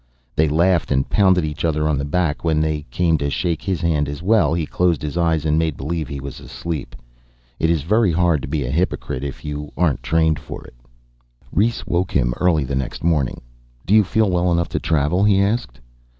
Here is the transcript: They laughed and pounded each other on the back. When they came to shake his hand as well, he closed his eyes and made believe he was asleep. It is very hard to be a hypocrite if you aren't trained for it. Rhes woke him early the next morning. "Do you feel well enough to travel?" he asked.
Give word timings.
They 0.35 0.47
laughed 0.49 0.89
and 0.89 1.07
pounded 1.07 1.45
each 1.45 1.63
other 1.63 1.87
on 1.87 1.99
the 1.99 2.05
back. 2.05 2.43
When 2.43 2.59
they 2.59 2.87
came 2.89 3.19
to 3.19 3.29
shake 3.29 3.61
his 3.61 3.81
hand 3.81 4.09
as 4.09 4.23
well, 4.23 4.51
he 4.55 4.65
closed 4.65 5.03
his 5.03 5.15
eyes 5.15 5.45
and 5.45 5.59
made 5.59 5.77
believe 5.77 6.07
he 6.07 6.19
was 6.19 6.39
asleep. 6.39 6.95
It 7.59 7.69
is 7.69 7.83
very 7.83 8.11
hard 8.11 8.41
to 8.41 8.47
be 8.47 8.65
a 8.65 8.71
hypocrite 8.71 9.23
if 9.23 9.45
you 9.45 9.71
aren't 9.77 10.01
trained 10.01 10.39
for 10.39 10.63
it. 10.65 10.73
Rhes 11.53 11.85
woke 11.85 12.13
him 12.13 12.33
early 12.39 12.63
the 12.63 12.73
next 12.73 13.03
morning. 13.03 13.41
"Do 13.85 13.93
you 13.93 14.03
feel 14.03 14.31
well 14.31 14.51
enough 14.51 14.69
to 14.69 14.79
travel?" 14.79 15.23
he 15.23 15.39
asked. 15.39 15.79